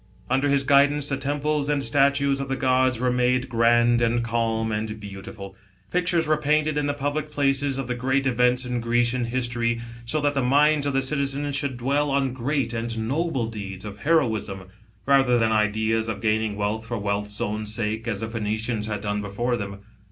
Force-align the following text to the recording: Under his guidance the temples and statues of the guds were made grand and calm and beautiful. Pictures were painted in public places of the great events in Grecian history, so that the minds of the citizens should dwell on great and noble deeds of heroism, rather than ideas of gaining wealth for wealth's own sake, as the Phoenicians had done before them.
Under 0.31 0.49
his 0.49 0.63
guidance 0.63 1.09
the 1.09 1.17
temples 1.17 1.69
and 1.69 1.83
statues 1.83 2.39
of 2.39 2.49
the 2.49 2.55
guds 2.55 2.97
were 2.97 3.11
made 3.11 3.47
grand 3.49 4.01
and 4.01 4.23
calm 4.23 4.71
and 4.71 4.99
beautiful. 4.99 5.55
Pictures 5.91 6.25
were 6.25 6.37
painted 6.37 6.75
in 6.75 6.91
public 6.95 7.29
places 7.29 7.77
of 7.77 7.87
the 7.87 7.93
great 7.93 8.25
events 8.25 8.65
in 8.65 8.81
Grecian 8.81 9.25
history, 9.25 9.79
so 10.03 10.19
that 10.19 10.33
the 10.33 10.41
minds 10.41 10.87
of 10.87 10.93
the 10.93 11.03
citizens 11.03 11.55
should 11.55 11.77
dwell 11.77 12.09
on 12.09 12.33
great 12.33 12.73
and 12.73 13.07
noble 13.07 13.45
deeds 13.45 13.85
of 13.85 13.99
heroism, 13.99 14.69
rather 15.05 15.37
than 15.37 15.51
ideas 15.51 16.07
of 16.09 16.19
gaining 16.19 16.55
wealth 16.55 16.83
for 16.87 16.97
wealth's 16.97 17.39
own 17.39 17.67
sake, 17.67 18.07
as 18.07 18.21
the 18.21 18.27
Phoenicians 18.27 18.87
had 18.87 19.01
done 19.01 19.21
before 19.21 19.55
them. 19.55 19.81